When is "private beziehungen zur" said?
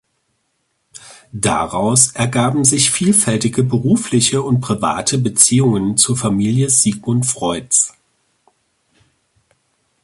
4.59-6.17